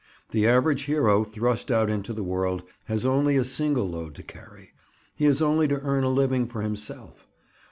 The 0.31 0.47
average 0.47 0.85
hero, 0.85 1.23
thrust 1.23 1.69
out 1.71 1.87
into 1.87 2.11
the 2.11 2.23
world, 2.23 2.63
has 2.85 3.05
only 3.05 3.35
a 3.37 3.43
single 3.45 3.87
load 3.87 4.15
to 4.15 4.23
carry. 4.23 4.71
He 5.15 5.25
has 5.25 5.43
only 5.43 5.67
to 5.67 5.79
earn 5.81 6.03
a 6.03 6.09
living 6.09 6.47
for 6.47 6.63
himself. 6.63 7.27